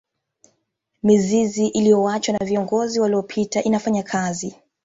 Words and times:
mizizi 1.03 1.67
iliyoachwa 1.67 2.33
na 2.39 2.45
viongozi 2.45 2.99
waliyopita 2.99 3.63
inafanya 3.63 4.03
kazi 4.03 4.55